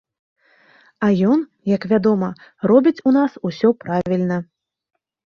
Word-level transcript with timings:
А 1.07 1.09
ён, 1.31 1.39
як 1.75 1.83
вядома, 1.91 2.29
робіць 2.71 2.93
у 3.11 3.13
нас 3.17 3.31
усё 3.51 3.71
правільна. 3.85 4.37